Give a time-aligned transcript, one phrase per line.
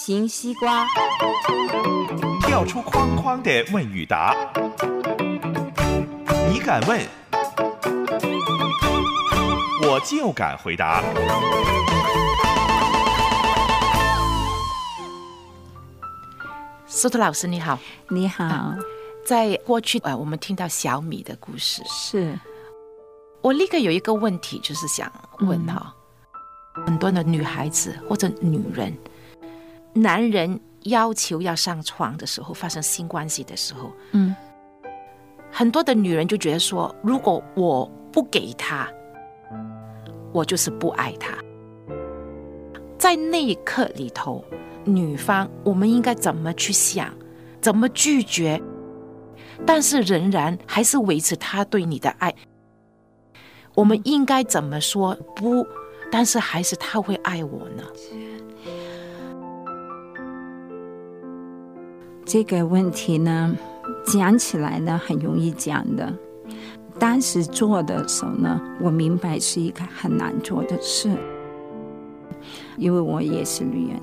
[0.00, 0.20] 声音。
[0.20, 0.86] 方形西瓜。
[2.40, 4.34] 跳出框框的问与答，
[6.50, 7.00] 你敢问，
[9.82, 11.02] 我就敢回答。
[16.86, 17.78] 苏特老师你好，
[18.08, 18.74] 你好。
[19.24, 22.36] 在过去呃，我们听到小米的故事，是
[23.42, 25.94] 我立刻有一个问题，就是想问哈，
[26.86, 28.96] 很多的女孩子或者女人，
[29.94, 30.60] 男人。
[30.84, 34.34] 要求要上床的时候，发生性关系的时候，嗯，
[35.52, 38.88] 很多的女人就觉得说，如果我不给他，
[40.32, 41.36] 我就是不爱他。
[42.96, 44.42] 在那一刻里头，
[44.86, 47.14] 女方我们应该怎么去想，
[47.60, 48.58] 怎么拒绝，
[49.66, 52.34] 但是仍然还是维持他对你的爱。
[53.74, 55.66] 我们应该怎么说不？
[56.10, 57.84] 但是还是他会爱我呢？
[62.24, 63.56] 这个问题呢，
[64.06, 66.12] 讲起来呢很容易讲的，
[66.98, 71.10] 当时做的时候呢，我明白是一个很难做的事，
[72.76, 74.00] 因为我也是女人。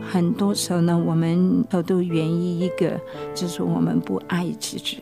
[0.00, 2.98] 很多时候呢，我们都源于一个，
[3.34, 5.00] 就是我们不爱自己，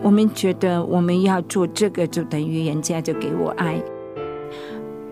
[0.00, 3.80] 我们觉得我们要做这个，就等于人家就给我爱。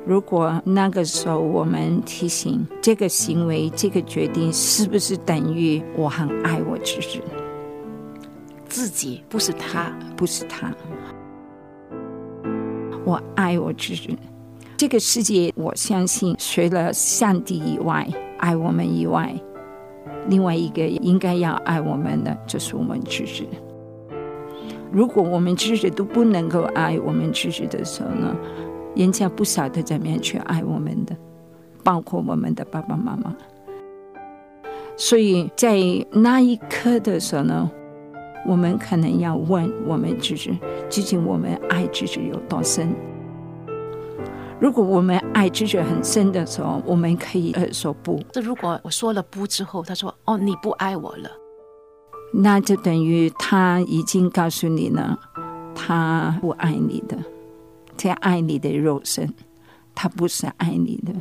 [0.06, 7.20] 如果那个时候我们提醒这个行为、这个决定，是不是等于我很爱我自己？
[8.66, 10.74] 自己不是他，不是他。
[13.04, 14.16] 我爱我自己。
[14.76, 19.34] 这个世界，我相信，除了上帝以外，爱我们以外，
[20.28, 23.46] 另外一个应该要爱我们的，就是我们自己。
[24.90, 28.34] 如果我们自己都不能够爱我们自己的时候呢？
[29.00, 31.16] 人家不晓得怎么样去爱我们的，
[31.82, 33.34] 包括我们的爸爸妈妈。
[34.94, 35.78] 所以在
[36.12, 37.70] 那一刻的时候呢，
[38.46, 40.58] 我们可能要问我们自己：
[40.90, 42.94] 究竟我们爱自己有多深？
[44.60, 48.20] 如果我们爱自己很深的时候，我们可以呃说不。
[48.30, 51.30] 这如果我说了不之后，他说：“哦，你不爱我了。”
[52.36, 55.18] 那就等于他已经告诉你了，
[55.74, 57.16] 他不爱你的。
[58.00, 59.30] 在爱你的肉身，
[59.94, 61.12] 他不是爱你的，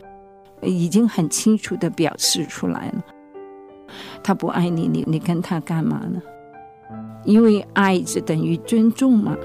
[0.66, 3.04] 已经很清楚的表示出来了。
[4.24, 6.22] 他不爱你，你你跟他干嘛呢？
[7.26, 9.36] 因为爱是等于尊重嘛。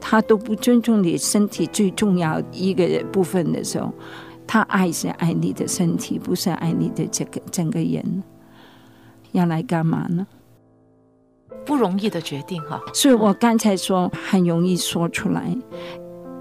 [0.00, 3.92] 他都不尊重你身体最重要一个部分的时候，
[4.46, 8.22] 他爱是爱你的身体，不是爱你的这个整个人。
[9.32, 10.24] 要来干嘛呢？
[11.64, 12.80] 不容易的决定哈。
[12.94, 15.42] 所以我刚才说很容易说出来。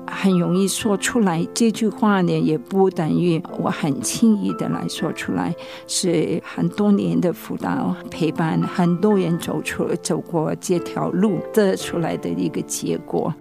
[0.08, 5.54] 很容易说出来这句话呢，也不等于我很轻易的来说出来，
[5.88, 13.34] 是很多年的辅导陪伴，很多人走出走过这条路得出来的一个结果。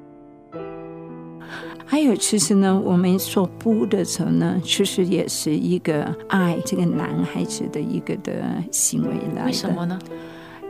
[1.86, 8.32] 还有，其实呢，我们说不的时候呢，其实也是一个爱这个男孩子的一个的
[8.72, 9.46] 行为来的。
[9.46, 9.98] 为什么呢？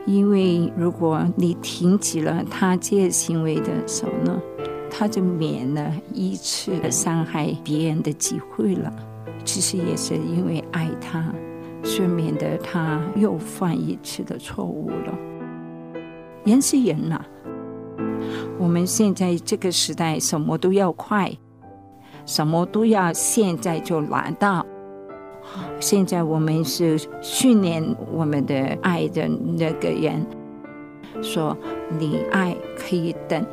[0.07, 4.43] 因为如果你停止了他这些行为的时候呢？
[4.97, 8.93] 他就免了一次伤害别人的机会了。
[9.45, 11.35] 其实也是因为爱他，
[11.83, 15.19] 所以免得他又犯一次的错误了。
[16.45, 17.21] 人是人呐，
[18.57, 21.31] 我们现在这个时代什么都要快，
[22.25, 24.65] 什么都要现在就拿到。
[25.81, 30.25] 现在我们是训练我们的爱的那个人，
[31.21, 31.57] 说
[31.99, 33.45] 你爱可以等。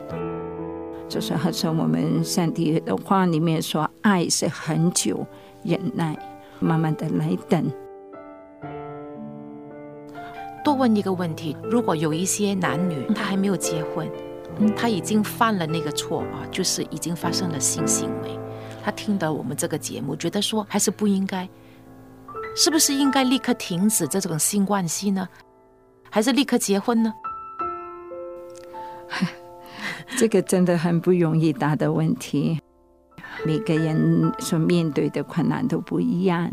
[1.11, 5.27] 就是好像我们上帝的话里面说，爱是很久
[5.61, 6.17] 忍耐，
[6.61, 7.69] 慢慢的来等。
[10.63, 14.09] 多问一个问题：如果有一些男女他还没有结婚，
[14.73, 18.39] 他已经犯了那个错啊，就是已经发生了性行为，
[18.81, 21.49] 他听到我们这个节目，觉得说还是不应该，
[22.55, 25.27] 是不是应该立刻停止这种性关系呢？
[26.09, 27.13] 还是立刻结婚呢？
[30.21, 32.59] 这个真的很不容易答的问题，
[33.43, 36.47] 每个人所面对的困难都不一样。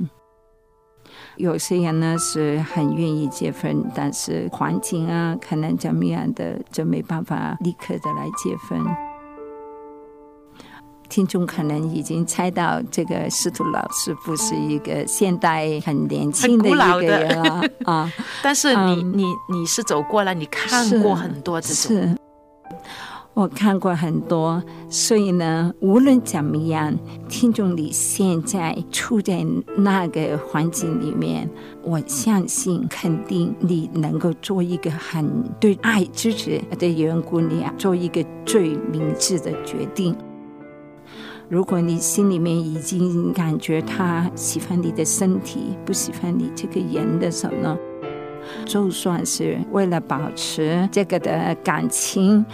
[1.36, 8.82] 有些人呢是很愿意结婚，但是环境啊，可能怎么样的，就没办法立刻的来结婚。
[11.10, 18.10] 听众可能已经猜到，这个司徒老师不是一个现代很年轻的一个人了啊。
[18.42, 21.74] 但是你你你是走过来，你看过很多这种。
[21.74, 22.16] 是，
[23.38, 26.92] 我看过很多，所以呢，无论怎么样，
[27.28, 29.46] 听众你现在处在
[29.76, 31.48] 那个环境里面，
[31.84, 40.16] 我相信肯定你能够做一个很对爱支持的缘故，你做一个最明智的决定。
[41.48, 47.78] 如果你心里面已经感觉他喜欢你的身体，不喜欢你这个人的时候呢，
[48.66, 52.44] 就算是为了保持这个的感情，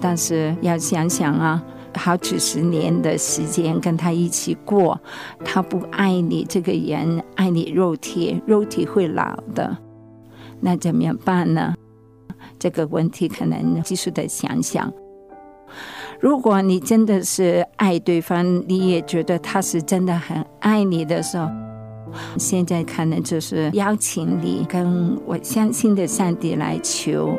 [0.00, 1.62] 但是要想想啊，
[1.94, 5.00] 好几十年的时间跟他一起过，
[5.44, 9.76] 他不爱你这个人，爱你肉体，肉体会老的，
[10.60, 11.74] 那怎么样办呢？
[12.58, 14.92] 这个问题可能继续的想想。
[16.20, 21.48] 如果你真的是爱对方，你也觉得他是真的很爱你的时候，
[22.36, 27.38] 现在可能就是邀请你跟我相信的上帝来求，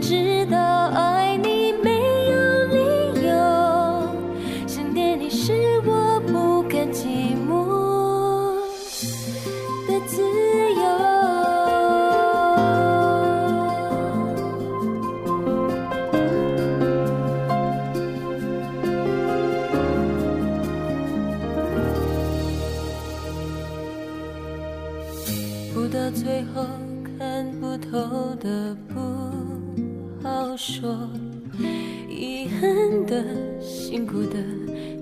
[0.00, 0.58] 知道
[0.94, 1.90] 爱你，没
[2.30, 2.76] 有理
[3.26, 3.28] 由。
[4.66, 5.52] 想念你是
[5.86, 8.56] 我不甘寂寞
[9.86, 10.82] 的自由。
[25.72, 26.66] 不到最后，
[27.18, 29.33] 看不透的不。
[30.56, 31.08] 说
[32.08, 33.24] 遗憾的、
[33.60, 34.38] 辛苦的，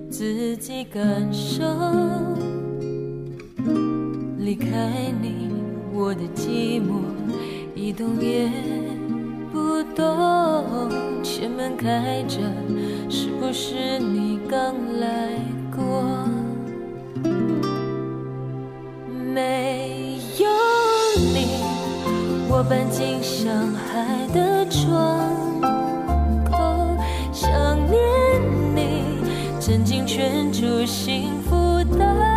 [0.09, 1.63] 自己感受
[4.39, 5.49] 离开你，
[5.93, 7.01] 我的寂寞
[7.75, 8.49] 一动也
[9.51, 10.89] 不动。
[11.21, 12.39] 前门开着，
[13.09, 15.29] 是不是你刚来
[15.75, 16.03] 过？
[19.33, 20.47] 没有
[21.15, 21.63] 你，
[22.49, 25.61] 我搬进上海的窗
[26.49, 26.97] 口
[27.31, 28.01] 想念
[28.75, 29.21] 你
[29.59, 32.32] 曾经圈住幸福的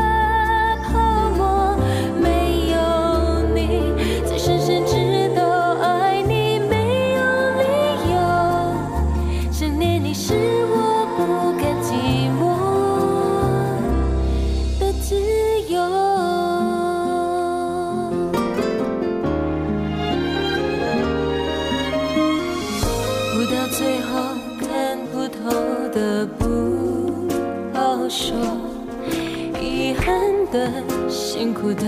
[31.37, 31.83] 辛苦的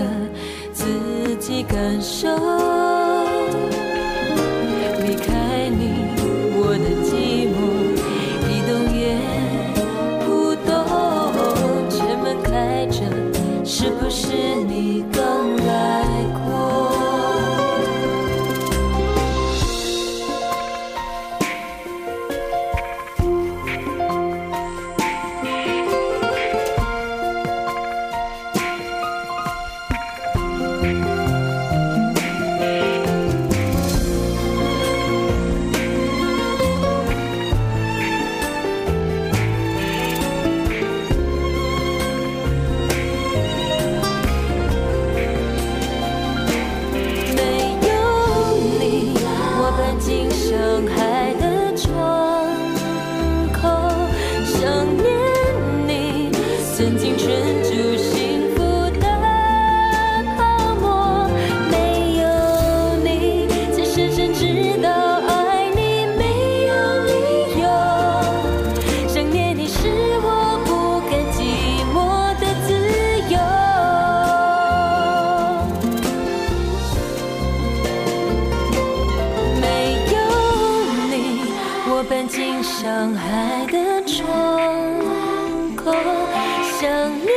[87.09, 87.33] 想念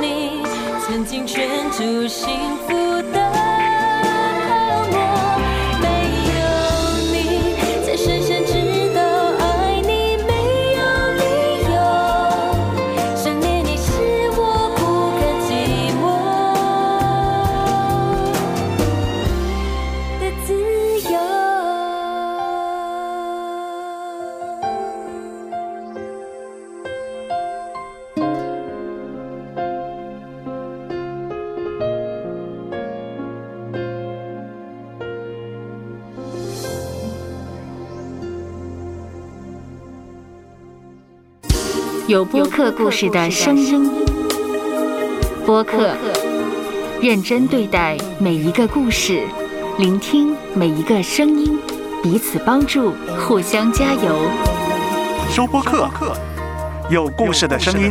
[0.00, 0.42] 你，
[0.86, 2.30] 曾经圈住幸
[2.68, 2.83] 福
[42.06, 43.90] 有播客故事的声音，
[45.46, 45.96] 播客
[47.00, 49.22] 认真对待每一个故事，
[49.78, 51.58] 聆听每一个声音，
[52.02, 54.18] 彼此帮助，互相加油。
[55.30, 55.88] 收播客，
[56.90, 57.90] 有故事的声音。